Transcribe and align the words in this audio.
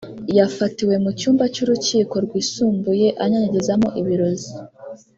yafatiwe 0.37 0.95
mu 1.03 1.11
cyumba 1.19 1.43
cy’Urukiko 1.53 2.15
rwisumbuye 2.25 3.07
anyanyagizamo 3.23 3.87
‘ibirozi’ 4.01 4.51